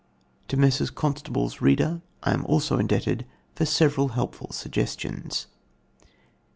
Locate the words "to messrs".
0.47-0.89